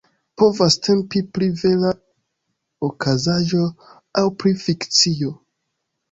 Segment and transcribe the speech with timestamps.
[0.41, 1.91] Povas temi pri vera
[2.87, 3.67] okazaĵo
[4.23, 5.35] aŭ pri fikcio.